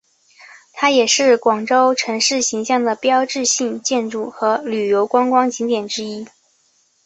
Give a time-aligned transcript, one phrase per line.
[0.73, 6.25] 它也是广州城市形象的标志性建筑和旅游观光景点之一。